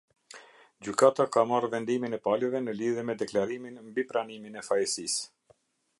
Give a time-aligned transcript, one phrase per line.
[0.85, 5.61] Gjykata ka marrë mendimin e palëve në lidhje me deklarimin mbi pranimin e fajësisë.